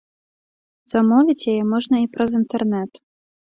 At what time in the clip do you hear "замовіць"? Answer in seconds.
0.93-1.47